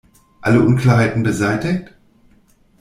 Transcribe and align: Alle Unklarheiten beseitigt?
Alle 0.41 0.61
Unklarheiten 0.61 1.21
beseitigt? 1.23 1.93